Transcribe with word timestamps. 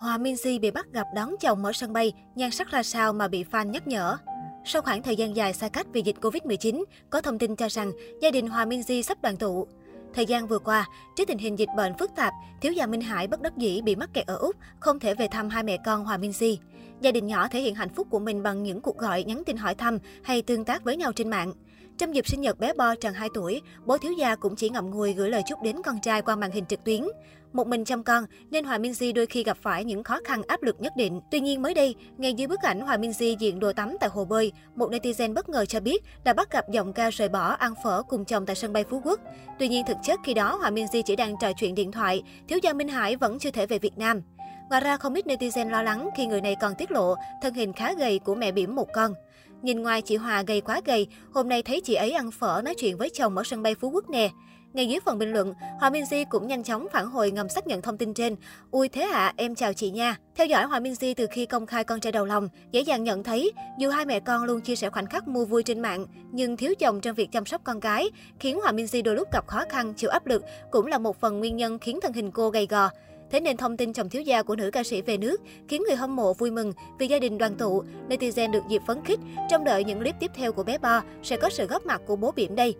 Hòa 0.00 0.18
Minzy 0.18 0.60
bị 0.60 0.70
bắt 0.70 0.86
gặp 0.92 1.06
đón 1.14 1.34
chồng 1.40 1.64
ở 1.64 1.72
sân 1.72 1.92
bay, 1.92 2.12
nhan 2.34 2.50
sắc 2.50 2.68
ra 2.70 2.82
sao 2.82 3.12
mà 3.12 3.28
bị 3.28 3.44
fan 3.50 3.70
nhắc 3.70 3.86
nhở. 3.86 4.16
Sau 4.64 4.82
khoảng 4.82 5.02
thời 5.02 5.16
gian 5.16 5.36
dài 5.36 5.52
xa 5.52 5.68
cách 5.68 5.86
vì 5.92 6.02
dịch 6.02 6.16
Covid-19, 6.20 6.84
có 7.10 7.20
thông 7.20 7.38
tin 7.38 7.56
cho 7.56 7.68
rằng 7.68 7.92
gia 8.20 8.30
đình 8.30 8.46
Hòa 8.46 8.64
Minzy 8.64 9.02
sắp 9.02 9.22
đoàn 9.22 9.36
tụ. 9.36 9.66
Thời 10.14 10.26
gian 10.26 10.46
vừa 10.46 10.58
qua, 10.58 10.88
trước 11.16 11.24
tình 11.28 11.38
hình 11.38 11.58
dịch 11.58 11.68
bệnh 11.76 11.92
phức 11.98 12.10
tạp, 12.16 12.32
thiếu 12.60 12.72
gia 12.72 12.86
Minh 12.86 13.00
Hải 13.00 13.26
bất 13.26 13.42
đắc 13.42 13.56
dĩ 13.56 13.80
bị 13.82 13.96
mắc 13.96 14.10
kẹt 14.14 14.26
ở 14.26 14.36
Úc, 14.36 14.56
không 14.80 14.98
thể 14.98 15.14
về 15.14 15.28
thăm 15.28 15.48
hai 15.48 15.62
mẹ 15.62 15.76
con 15.84 16.04
Hòa 16.04 16.18
Minzy. 16.18 16.56
Gia 17.00 17.12
đình 17.12 17.26
nhỏ 17.26 17.48
thể 17.48 17.60
hiện 17.60 17.74
hạnh 17.74 17.94
phúc 17.94 18.06
của 18.10 18.18
mình 18.18 18.42
bằng 18.42 18.62
những 18.62 18.80
cuộc 18.80 18.98
gọi, 18.98 19.24
nhắn 19.24 19.42
tin 19.46 19.56
hỏi 19.56 19.74
thăm 19.74 19.98
hay 20.22 20.42
tương 20.42 20.64
tác 20.64 20.84
với 20.84 20.96
nhau 20.96 21.12
trên 21.12 21.30
mạng. 21.30 21.52
Trong 21.98 22.14
dịp 22.14 22.28
sinh 22.28 22.40
nhật 22.40 22.58
bé 22.58 22.72
Bo 22.72 22.94
tròn 22.94 23.12
2 23.12 23.28
tuổi, 23.34 23.60
bố 23.86 23.98
thiếu 23.98 24.12
gia 24.12 24.36
cũng 24.36 24.56
chỉ 24.56 24.68
ngậm 24.70 24.90
ngùi 24.90 25.12
gửi 25.12 25.30
lời 25.30 25.42
chúc 25.48 25.62
đến 25.62 25.76
con 25.84 26.00
trai 26.00 26.22
qua 26.22 26.36
màn 26.36 26.50
hình 26.50 26.64
trực 26.66 26.84
tuyến. 26.84 27.04
Một 27.52 27.66
mình 27.66 27.84
chăm 27.84 28.02
con 28.02 28.24
nên 28.50 28.64
Hòa 28.64 28.78
Minzy 28.78 29.14
đôi 29.14 29.26
khi 29.26 29.42
gặp 29.42 29.56
phải 29.62 29.84
những 29.84 30.04
khó 30.04 30.18
khăn 30.24 30.42
áp 30.46 30.62
lực 30.62 30.76
nhất 30.80 30.92
định. 30.96 31.20
Tuy 31.30 31.40
nhiên 31.40 31.62
mới 31.62 31.74
đây, 31.74 31.94
ngay 32.18 32.34
dưới 32.34 32.46
bức 32.46 32.60
ảnh 32.60 32.80
Hòa 32.80 32.96
Minzy 32.96 33.36
diện 33.36 33.58
đồ 33.58 33.72
tắm 33.72 33.96
tại 34.00 34.10
hồ 34.10 34.24
bơi, 34.24 34.52
một 34.74 34.90
netizen 34.90 35.34
bất 35.34 35.48
ngờ 35.48 35.64
cho 35.64 35.80
biết 35.80 36.04
đã 36.24 36.32
bắt 36.32 36.52
gặp 36.52 36.68
giọng 36.70 36.92
ca 36.92 37.10
rời 37.10 37.28
bỏ 37.28 37.52
ăn 37.52 37.74
phở 37.84 38.02
cùng 38.02 38.24
chồng 38.24 38.46
tại 38.46 38.56
sân 38.56 38.72
bay 38.72 38.84
Phú 38.90 39.00
Quốc. 39.04 39.20
Tuy 39.58 39.68
nhiên 39.68 39.84
thực 39.86 39.96
chất 40.02 40.20
khi 40.24 40.34
đó 40.34 40.56
Hòa 40.56 40.70
Minzy 40.70 41.02
chỉ 41.02 41.16
đang 41.16 41.34
trò 41.40 41.52
chuyện 41.56 41.74
điện 41.74 41.92
thoại, 41.92 42.22
thiếu 42.48 42.58
gia 42.62 42.72
Minh 42.72 42.88
Hải 42.88 43.16
vẫn 43.16 43.38
chưa 43.38 43.50
thể 43.50 43.66
về 43.66 43.78
Việt 43.78 43.98
Nam. 43.98 44.22
Ngoài 44.70 44.80
ra 44.80 44.96
không 44.96 45.14
ít 45.14 45.26
netizen 45.26 45.70
lo 45.70 45.82
lắng 45.82 46.10
khi 46.16 46.26
người 46.26 46.40
này 46.40 46.56
còn 46.60 46.74
tiết 46.74 46.90
lộ 46.90 47.14
thân 47.42 47.54
hình 47.54 47.72
khá 47.72 47.92
gầy 47.94 48.18
của 48.18 48.34
mẹ 48.34 48.52
bỉm 48.52 48.74
một 48.74 48.88
con. 48.92 49.14
Nhìn 49.62 49.82
ngoài 49.82 50.02
chị 50.02 50.16
Hòa 50.16 50.42
gầy 50.46 50.60
quá 50.60 50.80
gầy, 50.84 51.06
hôm 51.34 51.48
nay 51.48 51.62
thấy 51.62 51.80
chị 51.80 51.94
ấy 51.94 52.12
ăn 52.12 52.30
phở 52.30 52.62
nói 52.64 52.74
chuyện 52.74 52.96
với 52.96 53.10
chồng 53.10 53.36
ở 53.36 53.44
sân 53.44 53.62
bay 53.62 53.74
Phú 53.74 53.90
Quốc 53.90 54.10
nè. 54.10 54.30
Ngay 54.72 54.86
dưới 54.86 55.00
phần 55.04 55.18
bình 55.18 55.32
luận, 55.32 55.54
Hòa 55.80 55.90
Minzy 55.90 56.24
cũng 56.30 56.46
nhanh 56.46 56.64
chóng 56.64 56.86
phản 56.92 57.06
hồi 57.06 57.30
ngầm 57.30 57.48
xác 57.48 57.66
nhận 57.66 57.82
thông 57.82 57.98
tin 57.98 58.14
trên. 58.14 58.36
Ui 58.70 58.88
thế 58.88 59.02
ạ, 59.02 59.26
à, 59.26 59.34
em 59.36 59.54
chào 59.54 59.72
chị 59.72 59.90
nha. 59.90 60.16
Theo 60.34 60.46
dõi 60.46 60.64
Hòa 60.64 60.80
Minzy 60.80 61.14
từ 61.16 61.26
khi 61.32 61.46
công 61.46 61.66
khai 61.66 61.84
con 61.84 62.00
trai 62.00 62.12
đầu 62.12 62.24
lòng, 62.24 62.48
dễ 62.72 62.80
dàng 62.80 63.04
nhận 63.04 63.22
thấy 63.22 63.52
dù 63.78 63.90
hai 63.90 64.06
mẹ 64.06 64.20
con 64.20 64.44
luôn 64.44 64.60
chia 64.60 64.76
sẻ 64.76 64.90
khoảnh 64.90 65.06
khắc 65.06 65.28
mua 65.28 65.44
vui 65.44 65.62
trên 65.62 65.80
mạng, 65.80 66.06
nhưng 66.32 66.56
thiếu 66.56 66.74
chồng 66.78 67.00
trong 67.00 67.14
việc 67.14 67.32
chăm 67.32 67.46
sóc 67.46 67.60
con 67.64 67.80
cái 67.80 68.10
khiến 68.40 68.60
Hòa 68.60 68.72
Minzy 68.72 69.02
đôi 69.02 69.14
lúc 69.14 69.28
gặp 69.32 69.46
khó 69.46 69.64
khăn, 69.68 69.94
chịu 69.94 70.10
áp 70.10 70.26
lực 70.26 70.42
cũng 70.70 70.86
là 70.86 70.98
một 70.98 71.20
phần 71.20 71.38
nguyên 71.38 71.56
nhân 71.56 71.78
khiến 71.78 71.98
thân 72.02 72.12
hình 72.12 72.30
cô 72.30 72.50
gầy 72.50 72.66
gò. 72.66 72.90
Thế 73.30 73.40
nên 73.40 73.56
thông 73.56 73.76
tin 73.76 73.92
chồng 73.92 74.08
thiếu 74.08 74.22
gia 74.22 74.42
của 74.42 74.56
nữ 74.56 74.70
ca 74.70 74.82
sĩ 74.82 75.02
về 75.02 75.16
nước 75.16 75.40
khiến 75.68 75.82
người 75.86 75.96
hâm 75.96 76.16
mộ 76.16 76.34
vui 76.34 76.50
mừng 76.50 76.72
vì 76.98 77.06
gia 77.06 77.18
đình 77.18 77.38
đoàn 77.38 77.56
tụ. 77.56 77.82
Netizen 78.08 78.50
được 78.50 78.62
dịp 78.68 78.82
phấn 78.86 79.04
khích 79.04 79.20
trong 79.50 79.64
đợi 79.64 79.84
những 79.84 79.98
clip 79.98 80.14
tiếp 80.20 80.30
theo 80.34 80.52
của 80.52 80.62
bé 80.62 80.78
Bo 80.78 81.02
sẽ 81.22 81.36
có 81.36 81.50
sự 81.50 81.66
góp 81.66 81.86
mặt 81.86 82.00
của 82.06 82.16
bố 82.16 82.32
biển 82.32 82.56
đây. 82.56 82.74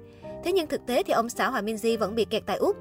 Thế 0.44 0.52
nhưng 0.52 0.66
thực 0.66 0.86
tế 0.86 1.02
thì 1.02 1.12
ông 1.12 1.28
xã 1.28 1.50
Hòa 1.50 1.60
Minzy 1.62 1.98
vẫn 1.98 2.14
bị 2.14 2.24
kẹt 2.24 2.42
tại 2.46 2.56
Úc. 2.56 2.76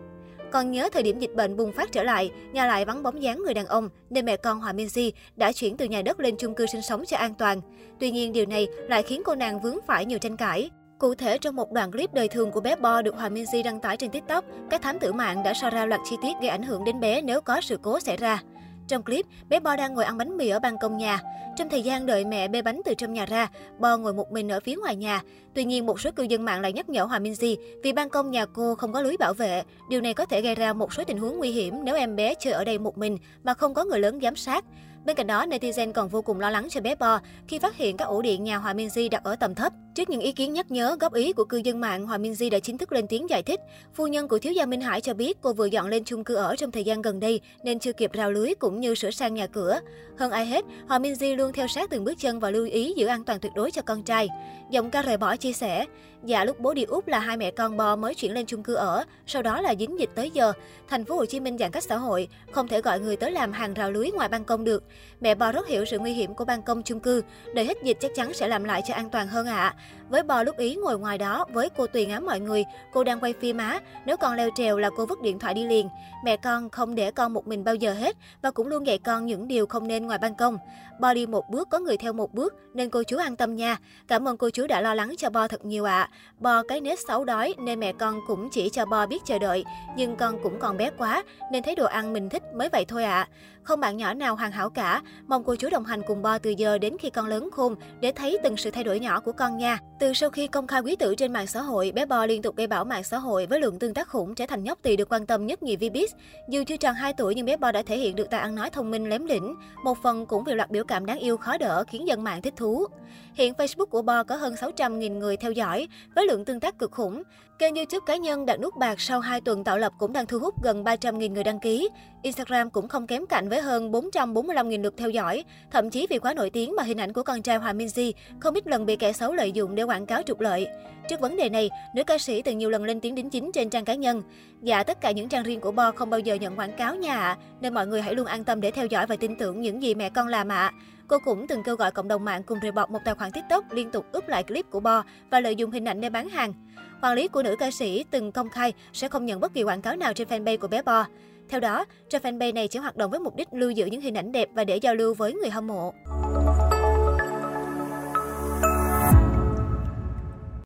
Còn 0.52 0.72
nhớ 0.72 0.90
thời 0.94 1.04
điểm 1.04 1.20
dịch 1.20 1.36
bệnh 1.36 1.58
bùng 1.58 1.72
phát 1.72 1.92
trở 1.92 2.04
lại, 2.04 2.32
nhà 2.54 2.68
lại 2.68 2.86
vắng 2.86 3.04
bóng 3.04 3.24
dáng 3.24 3.42
người 3.44 3.54
đàn 3.54 3.66
ông, 3.66 3.90
nên 4.10 4.26
mẹ 4.26 4.38
con 4.38 4.60
Hòa 4.60 4.74
Minzy 4.74 5.12
đã 5.36 5.52
chuyển 5.52 5.78
từ 5.78 5.86
nhà 5.86 6.02
đất 6.02 6.20
lên 6.20 6.36
chung 6.38 6.56
cư 6.56 6.66
sinh 6.66 6.82
sống 6.82 7.06
cho 7.06 7.18
an 7.18 7.34
toàn. 7.34 7.62
Tuy 8.00 8.12
nhiên 8.12 8.34
điều 8.34 8.46
này 8.46 8.68
lại 8.88 9.04
khiến 9.04 9.22
cô 9.26 9.36
nàng 9.36 9.62
vướng 9.62 9.78
phải 9.88 10.06
nhiều 10.06 10.20
tranh 10.20 10.38
cãi. 10.38 10.70
Cụ 11.00 11.16
thể, 11.16 11.38
trong 11.38 11.56
một 11.56 11.72
đoạn 11.72 11.92
clip 11.92 12.14
đời 12.14 12.28
thường 12.28 12.52
của 12.52 12.62
bé 12.62 12.76
Bo 12.76 13.02
được 13.02 13.16
Hòa 13.16 13.30
Minzy 13.30 13.64
đăng 13.64 13.80
tải 13.80 13.98
trên 13.98 14.12
TikTok, 14.12 14.46
các 14.70 14.82
thám 14.82 15.00
tử 15.00 15.14
mạng 15.14 15.44
đã 15.44 15.54
so 15.54 15.70
ra 15.70 15.86
loạt 15.86 16.02
chi 16.10 16.16
tiết 16.22 16.34
gây 16.42 16.50
ảnh 16.50 16.64
hưởng 16.64 16.84
đến 16.84 17.00
bé 17.00 17.22
nếu 17.22 17.42
có 17.42 17.62
sự 17.62 17.80
cố 17.82 18.00
xảy 18.00 18.18
ra. 18.18 18.44
Trong 18.88 19.04
clip, 19.04 19.26
bé 19.50 19.60
Bo 19.60 19.76
đang 19.76 19.94
ngồi 19.94 20.06
ăn 20.06 20.18
bánh 20.18 20.38
mì 20.38 20.50
ở 20.50 20.60
ban 20.60 20.78
công 20.78 20.98
nhà. 20.98 21.20
Trong 21.58 21.70
thời 21.70 21.82
gian 21.82 22.06
đợi 22.06 22.26
mẹ 22.26 22.48
bê 22.48 22.62
bánh 22.62 22.82
từ 22.86 22.94
trong 22.94 23.14
nhà 23.14 23.26
ra, 23.26 23.48
Bo 23.80 23.98
ngồi 23.98 24.14
một 24.14 24.32
mình 24.32 24.50
ở 24.52 24.60
phía 24.60 24.76
ngoài 24.76 24.96
nhà. 24.96 25.22
Tuy 25.54 25.64
nhiên, 25.66 25.86
một 25.86 26.02
số 26.02 26.12
cư 26.12 26.24
dân 26.24 26.46
mạng 26.46 26.62
lại 26.62 26.74
nhắc 26.74 26.90
nhở 26.90 27.04
Hòa 27.04 27.20
Minzy 27.20 27.56
vì 27.84 27.94
ban 27.94 28.10
công 28.10 28.32
nhà 28.32 28.46
cô 28.46 28.76
không 28.76 28.94
có 28.94 29.02
lưới 29.02 29.18
bảo 29.20 29.34
vệ. 29.34 29.64
Điều 29.90 30.02
này 30.02 30.14
có 30.14 30.26
thể 30.26 30.42
gây 30.42 30.56
ra 30.56 30.74
một 30.74 30.94
số 30.94 31.04
tình 31.04 31.18
huống 31.18 31.38
nguy 31.38 31.52
hiểm 31.52 31.84
nếu 31.84 31.96
em 31.96 32.16
bé 32.16 32.34
chơi 32.36 32.54
ở 32.54 32.64
đây 32.64 32.80
một 32.80 32.98
mình 32.98 33.18
mà 33.44 33.54
không 33.54 33.74
có 33.74 33.84
người 33.84 34.00
lớn 34.00 34.20
giám 34.22 34.36
sát. 34.36 34.66
Bên 35.06 35.16
cạnh 35.16 35.28
đó, 35.28 35.46
netizen 35.46 35.94
còn 35.94 36.10
vô 36.10 36.22
cùng 36.22 36.40
lo 36.40 36.50
lắng 36.50 36.68
cho 36.70 36.82
bé 36.82 36.96
Bo 36.96 37.20
khi 37.48 37.60
phát 37.60 37.76
hiện 37.76 37.98
các 37.98 38.06
ổ 38.06 38.22
điện 38.22 38.44
nhà 38.44 38.58
Hòa 38.58 38.74
Minzy 38.74 39.10
đặt 39.10 39.24
ở 39.24 39.36
tầm 39.36 39.56
thấp. 39.56 39.74
Trước 39.96 40.10
những 40.10 40.22
ý 40.22 40.32
kiến 40.32 40.54
nhắc 40.54 40.72
nhớ, 40.72 40.98
góp 41.00 41.14
ý 41.14 41.34
của 41.34 41.46
cư 41.46 41.58
dân 41.58 41.80
mạng, 41.80 42.08
Hòa 42.08 42.18
Minzy 42.18 42.50
đã 42.50 42.60
chính 42.60 42.78
thức 42.78 42.92
lên 42.92 43.08
tiếng 43.08 43.30
giải 43.30 43.44
thích. 43.44 43.60
Phu 43.94 44.08
nhân 44.08 44.28
của 44.28 44.40
thiếu 44.40 44.54
gia 44.54 44.66
Minh 44.66 44.82
Hải 44.82 45.02
cho 45.02 45.14
biết 45.14 45.38
cô 45.42 45.54
vừa 45.54 45.66
dọn 45.66 45.88
lên 45.88 46.04
chung 46.04 46.24
cư 46.24 46.36
ở 46.36 46.56
trong 46.56 46.72
thời 46.72 46.84
gian 46.84 47.02
gần 47.02 47.20
đây 47.20 47.42
nên 47.64 47.80
chưa 47.80 47.94
kịp 47.94 48.12
rào 48.14 48.32
lưới 48.32 48.54
cũng 48.60 48.80
như 48.80 48.96
sửa 48.96 49.12
sang 49.12 49.34
nhà 49.34 49.48
cửa. 49.48 49.80
Hơn 50.18 50.32
ai 50.32 50.46
hết, 50.46 50.66
Hòa 50.88 51.00
Minzy 51.00 51.36
luôn 51.36 51.54
theo 51.54 51.68
sát 51.68 51.90
từng 51.90 52.04
bước 52.04 52.14
chân 52.18 52.40
và 52.40 52.52
lưu 52.52 52.66
ý 52.66 52.94
giữ 52.98 53.08
an 53.08 53.24
toàn 53.24 53.40
tuyệt 53.40 53.52
đối 53.56 53.72
cho 53.72 53.82
con 53.82 54.04
trai. 54.04 54.30
Giọng 54.72 54.92
ca 54.92 55.02
rời 55.02 55.18
bỏ 55.18 55.36
chia 55.36 55.54
sẻ, 55.54 55.86
dạ 56.24 56.44
lúc 56.44 56.60
bố 56.60 56.74
đi 56.74 56.84
Úc 56.84 57.08
là 57.08 57.20
hai 57.20 57.38
mẹ 57.38 57.52
con 57.52 57.78
bò 57.78 57.96
mới 57.96 58.16
chuyển 58.16 58.34
lên 58.34 58.46
chung 58.46 58.64
cư 58.64 58.74
ở, 58.74 59.04
sau 59.28 59.42
đó 59.42 59.62
là 59.62 59.76
dính 59.80 60.00
dịch 60.00 60.10
tới 60.16 60.32
giờ. 60.34 60.54
Thành 60.88 61.06
phố 61.06 61.16
Hồ 61.16 61.26
Chí 61.26 61.40
Minh 61.40 61.58
giãn 61.58 61.72
cách 61.72 61.84
xã 61.84 61.98
hội, 61.98 62.28
không 62.52 62.68
thể 62.68 62.82
gọi 62.82 63.00
người 63.00 63.16
tới 63.16 63.32
làm 63.32 63.52
hàng 63.52 63.74
rào 63.74 63.92
lưới 63.92 64.12
ngoài 64.12 64.30
ban 64.30 64.46
công 64.46 64.64
được. 64.64 64.84
Mẹ 65.22 65.36
bò 65.36 65.52
rất 65.52 65.68
hiểu 65.68 65.86
sự 65.86 66.00
nguy 66.00 66.14
hiểm 66.14 66.34
của 66.34 66.46
ban 66.46 66.62
công 66.62 66.84
chung 66.84 67.00
cư, 67.00 67.24
đợi 67.56 67.66
hết 67.66 67.78
dịch 67.84 67.98
chắc 68.00 68.12
chắn 68.16 68.34
sẽ 68.34 68.48
làm 68.48 68.64
lại 68.64 68.82
cho 68.88 68.94
an 68.94 69.10
toàn 69.10 69.28
hơn 69.28 69.48
ạ. 69.48 69.56
À. 69.56 69.76
Với 70.10 70.24
bò 70.24 70.44
lúc 70.44 70.58
ý 70.58 70.76
ngồi 70.76 71.00
ngoài 71.00 71.18
đó, 71.18 71.46
với 71.54 71.70
cô 71.78 71.88
tùy 71.88 72.06
ngắm 72.06 72.26
mọi 72.26 72.40
người, 72.40 72.66
cô 72.94 73.04
đang 73.04 73.20
quay 73.20 73.34
phim 73.34 73.58
á, 73.58 73.80
nếu 74.06 74.18
con 74.18 74.34
leo 74.34 74.50
trèo 74.56 74.78
là 74.78 74.90
cô 74.98 75.06
vứt 75.06 75.22
điện 75.22 75.40
thoại 75.40 75.54
đi 75.54 75.64
liền. 75.64 75.90
Mẹ 76.24 76.38
con 76.38 76.70
không 76.70 76.96
để 76.96 77.12
con 77.12 77.34
một 77.34 77.48
mình 77.48 77.64
bao 77.64 77.76
giờ 77.76 77.94
hết 77.94 78.16
và 78.42 78.52
cũng 78.52 78.68
luôn 78.68 78.88
dạy 78.88 78.98
con 78.98 79.26
những 79.26 79.48
điều 79.48 79.68
không 79.68 79.88
nên 79.88 80.06
ngoài 80.06 80.20
ban 80.22 80.36
công. 80.36 80.58
Bo 81.00 81.14
đi 81.14 81.26
một 81.26 81.50
bước 81.50 81.68
có 81.72 81.80
người 81.80 81.98
theo 81.98 82.14
một 82.14 82.34
bước 82.34 82.54
nên 82.74 82.90
cô 82.90 83.04
chú 83.04 83.18
an 83.18 83.36
tâm 83.36 83.56
nha. 83.56 83.78
Cảm 84.08 84.28
ơn 84.28 84.38
cô 84.38 84.50
chú 84.50 84.68
đã 84.68 84.82
lo 84.82 84.94
lắng 84.94 85.14
cho 85.18 85.30
Bo 85.30 85.48
thật 85.48 85.66
nhiều 85.66 85.86
ạ. 85.86 86.02
À. 86.02 86.10
Bo 86.40 86.64
cái 86.68 86.82
nết 86.82 87.00
xấu 87.08 87.26
đói 87.26 87.56
nên 87.58 87.80
mẹ 87.80 87.94
con 87.94 88.20
cũng 88.28 88.50
chỉ 88.52 88.70
cho 88.70 88.86
Bo 88.86 89.06
biết 89.06 89.26
chờ 89.26 89.40
đợi, 89.40 89.66
nhưng 89.98 90.16
con 90.16 90.44
cũng 90.44 90.60
còn 90.60 90.78
bé 90.78 90.90
quá 90.98 91.24
nên 91.52 91.64
thấy 91.64 91.76
đồ 91.76 91.86
ăn 91.86 92.14
mình 92.14 92.30
thích 92.30 92.44
mới 92.56 92.70
vậy 92.70 92.86
thôi 92.86 93.04
ạ. 93.04 93.20
À. 93.20 93.30
Không 93.64 93.80
bạn 93.80 93.98
nhỏ 93.98 94.14
nào 94.14 94.36
hoàn 94.36 94.52
hảo 94.52 94.70
cả 94.70 94.79
cả, 94.80 95.02
mong 95.28 95.44
cô 95.44 95.56
chú 95.56 95.70
đồng 95.70 95.86
hành 95.86 96.02
cùng 96.08 96.22
Bo 96.22 96.38
từ 96.38 96.50
giờ 96.50 96.78
đến 96.78 96.98
khi 97.00 97.10
con 97.10 97.28
lớn 97.28 97.50
khôn 97.52 97.76
để 98.02 98.12
thấy 98.12 98.38
từng 98.44 98.58
sự 98.58 98.72
thay 98.72 98.84
đổi 98.84 99.00
nhỏ 99.00 99.20
của 99.20 99.32
con 99.32 99.58
nha. 99.58 99.80
Từ 100.00 100.14
sau 100.14 100.30
khi 100.30 100.48
công 100.48 100.68
khai 100.68 100.82
quý 100.82 100.96
tử 100.96 101.16
trên 101.16 101.34
mạng 101.34 101.48
xã 101.48 101.62
hội, 101.62 101.92
bé 101.92 102.06
Bo 102.06 102.26
liên 102.26 102.42
tục 102.42 102.56
gây 102.56 102.68
bão 102.68 102.86
mạng 102.86 103.04
xã 103.04 103.18
hội 103.18 103.46
với 103.46 103.60
lượng 103.60 103.80
tương 103.80 103.94
tác 103.94 104.08
khủng 104.08 104.36
trở 104.36 104.46
thành 104.46 104.64
nhóc 104.64 104.80
tỳ 104.82 104.96
được 104.96 105.12
quan 105.12 105.26
tâm 105.26 105.48
nhất 105.48 105.64
nhì 105.64 105.76
Vbiz. 105.76 106.08
Dù 106.50 106.64
chưa 106.68 106.78
tròn 106.78 106.96
2 106.96 107.14
tuổi 107.14 107.36
nhưng 107.36 107.46
bé 107.46 107.58
Bo 107.58 107.72
đã 107.72 107.82
thể 107.82 107.98
hiện 107.98 108.16
được 108.16 108.30
tài 108.30 108.40
ăn 108.40 108.56
nói 108.56 108.70
thông 108.70 108.92
minh 108.92 109.10
lém 109.10 109.26
lĩnh, 109.26 109.56
một 109.84 109.98
phần 110.04 110.26
cũng 110.26 110.44
vì 110.44 110.54
loạt 110.54 110.72
biểu 110.72 110.84
cảm 110.84 111.06
đáng 111.06 111.20
yêu 111.20 111.38
khó 111.38 111.58
đỡ 111.58 111.84
khiến 111.88 112.08
dân 112.08 112.24
mạng 112.24 112.42
thích 112.42 112.54
thú. 112.58 112.86
Hiện 113.34 113.54
Facebook 113.54 113.86
của 113.86 114.02
Bo 114.02 114.24
có 114.24 114.36
hơn 114.36 114.54
600.000 114.54 115.18
người 115.18 115.38
theo 115.38 115.52
dõi 115.52 115.88
với 116.16 116.28
lượng 116.28 116.46
tương 116.46 116.60
tác 116.60 116.80
cực 116.80 116.92
khủng. 116.92 117.24
Kênh 117.60 117.76
YouTube 117.76 118.04
cá 118.06 118.16
nhân 118.16 118.46
đạt 118.46 118.60
nút 118.60 118.76
bạc 118.76 119.02
sau 119.02 119.20
2 119.20 119.42
tuần 119.42 119.64
tạo 119.64 119.78
lập 119.78 119.94
cũng 119.98 120.14
đang 120.14 120.26
thu 120.26 120.40
hút 120.40 120.64
gần 120.64 120.84
300.000 120.84 121.34
người 121.34 121.44
đăng 121.44 121.60
ký. 121.60 121.90
Instagram 122.22 122.70
cũng 122.70 122.88
không 122.88 123.08
kém 123.08 123.26
cạnh 123.26 123.50
với 123.50 123.62
hơn 123.62 123.92
445.000 123.92 124.82
lượt 124.82 124.94
theo 124.98 125.10
dõi. 125.10 125.44
Thậm 125.72 125.90
chí 125.90 126.08
vì 126.10 126.20
quá 126.20 126.34
nổi 126.34 126.50
tiếng 126.50 126.76
mà 126.76 126.84
hình 126.84 126.98
ảnh 126.98 127.14
của 127.14 127.24
con 127.24 127.42
trai 127.42 127.58
Hòa 127.58 127.74
Minzy 127.74 128.12
không 128.40 128.54
ít 128.54 128.68
lần 128.68 128.86
bị 128.86 128.96
kẻ 128.96 129.14
xấu 129.14 129.34
lợi 129.34 129.52
dụng 129.52 129.76
để 129.76 129.84
quảng 129.84 130.06
cáo 130.06 130.22
trục 130.22 130.40
lợi. 130.40 130.68
Trước 131.10 131.20
vấn 131.20 131.36
đề 131.36 131.50
này, 131.50 131.70
nữ 131.94 132.04
ca 132.04 132.18
sĩ 132.18 132.42
từng 132.42 132.58
nhiều 132.58 132.70
lần 132.70 132.84
lên 132.84 133.00
tiếng 133.00 133.16
đính 133.16 133.30
chính 133.30 133.52
trên 133.52 133.70
trang 133.70 133.86
cá 133.86 133.96
nhân. 133.96 134.24
Dạ, 134.62 134.84
tất 134.84 135.02
cả 135.02 135.12
những 135.12 135.30
trang 135.30 135.44
riêng 135.44 135.60
của 135.60 135.72
Bo 135.72 135.92
không 135.92 136.10
bao 136.10 136.20
giờ 136.20 136.36
nhận 136.36 136.56
quảng 136.56 136.74
cáo 136.78 136.96
nha 136.96 137.18
ạ, 137.18 137.38
nên 137.62 137.74
mọi 137.74 137.88
người 137.88 138.02
hãy 138.02 138.16
luôn 138.16 138.26
an 138.26 138.44
tâm 138.44 138.62
để 138.62 138.72
theo 138.72 138.86
dõi 138.86 139.06
và 139.06 139.16
tin 139.16 139.36
tưởng 139.36 139.62
những 139.62 139.84
gì 139.84 139.96
mẹ 139.96 140.10
con 140.10 140.28
làm 140.28 140.52
ạ. 140.52 140.72
Cô 141.08 141.20
cũng 141.26 141.48
từng 141.48 141.64
kêu 141.64 141.76
gọi 141.76 141.92
cộng 141.92 142.08
đồng 142.08 142.26
mạng 142.26 142.44
cùng 142.44 142.60
rời 142.60 142.72
bọt 142.72 142.90
một 142.90 143.00
tài 143.06 143.16
khoản 143.16 143.32
TikTok 143.32 143.72
liên 143.72 143.92
tục 143.92 144.06
úp 144.12 144.28
lại 144.28 144.44
clip 144.44 144.66
của 144.70 144.80
Bo 144.80 145.04
và 145.30 145.40
lợi 145.40 145.56
dụng 145.56 145.72
hình 145.72 145.86
ảnh 145.86 146.02
để 146.02 146.10
bán 146.10 146.30
hàng. 146.30 146.54
Quản 147.02 147.16
lý 147.16 147.28
của 147.28 147.44
nữ 147.44 147.56
ca 147.60 147.72
sĩ 147.72 148.06
từng 148.12 148.32
công 148.32 148.50
khai 148.50 148.74
sẽ 148.94 149.08
không 149.08 149.26
nhận 149.26 149.40
bất 149.40 149.54
kỳ 149.54 149.64
quảng 149.64 149.82
cáo 149.82 149.96
nào 149.96 150.14
trên 150.14 150.28
fanpage 150.28 150.58
của 150.58 150.68
bé 150.68 150.82
Bo. 150.82 151.06
Theo 151.50 151.60
đó, 151.60 151.86
trang 152.10 152.22
fanpage 152.22 152.54
này 152.54 152.68
chỉ 152.68 152.80
hoạt 152.80 152.98
động 152.98 153.12
với 153.12 153.20
mục 153.20 153.36
đích 153.36 153.48
lưu 153.54 153.72
giữ 153.72 153.86
những 153.86 154.02
hình 154.02 154.18
ảnh 154.18 154.32
đẹp 154.32 154.50
và 154.54 154.64
để 154.64 154.78
giao 154.78 154.96
lưu 154.96 155.14
với 155.14 155.34
người 155.34 155.50
hâm 155.50 155.68
mộ. 155.68 155.94